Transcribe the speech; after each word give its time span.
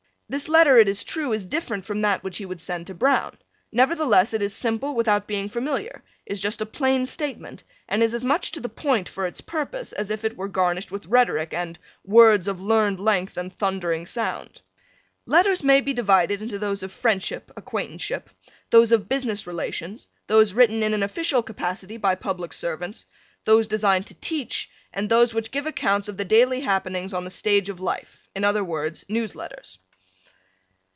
This 0.31 0.47
letter, 0.47 0.77
it 0.77 0.87
is 0.87 1.03
true, 1.03 1.33
is 1.33 1.45
different 1.45 1.83
from 1.83 2.03
that 2.03 2.23
which 2.23 2.37
he 2.37 2.45
would 2.45 2.61
send 2.61 2.87
to 2.87 2.93
Browne. 2.93 3.37
Nevertheless 3.73 4.33
it 4.33 4.41
is 4.41 4.53
simple 4.55 4.95
without 4.95 5.27
being 5.27 5.49
familiar, 5.49 6.03
is 6.25 6.39
just 6.39 6.61
a 6.61 6.65
plain 6.65 7.05
statement, 7.05 7.65
and 7.89 8.01
is 8.01 8.13
as 8.13 8.23
much 8.23 8.49
to 8.53 8.61
the 8.61 8.69
point 8.69 9.09
for 9.09 9.25
its 9.25 9.41
purpose 9.41 9.91
as 9.91 10.09
if 10.09 10.23
it 10.23 10.37
were 10.37 10.47
garnished 10.47 10.89
with 10.89 11.05
rhetoric 11.05 11.53
and 11.53 11.77
"words 12.05 12.47
of 12.47 12.61
learned 12.61 12.97
length 13.01 13.35
and 13.35 13.53
thundering 13.53 14.05
sound." 14.05 14.61
Letters 15.25 15.65
may 15.65 15.81
be 15.81 15.91
divided 15.91 16.41
into 16.41 16.57
those 16.57 16.81
of 16.81 16.93
friendship, 16.93 17.51
acquaintanceship, 17.57 18.29
those 18.69 18.93
of 18.93 19.09
business 19.09 19.45
relations, 19.45 20.07
those 20.27 20.53
written 20.53 20.81
in 20.81 20.93
an 20.93 21.03
official 21.03 21.43
capacity 21.43 21.97
by 21.97 22.15
public 22.15 22.53
servants, 22.53 23.05
those 23.43 23.67
designed 23.67 24.07
to 24.07 24.13
teach, 24.15 24.69
and 24.93 25.09
those 25.09 25.33
which 25.33 25.51
give 25.51 25.65
accounts 25.67 26.07
of 26.07 26.15
the 26.15 26.23
daily 26.23 26.61
happenings 26.61 27.13
on 27.13 27.25
the 27.25 27.29
stage 27.29 27.67
of 27.67 27.81
life, 27.81 28.29
in 28.33 28.45
other 28.45 28.63
words, 28.63 29.03
news 29.09 29.35
letters. 29.35 29.77